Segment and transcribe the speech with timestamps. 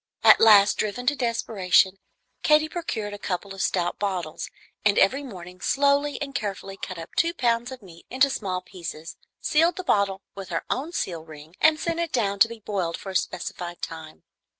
[0.23, 1.99] At last, driven to desperation,
[2.41, 4.49] Katy procured a couple of stout bottles,
[4.83, 9.15] and every morning slowly and carefully cut up two pounds of meat into small pieces,
[9.41, 12.97] sealed the bottle with her own seal ring, and sent it down to be boiled
[12.97, 14.23] for a specified time.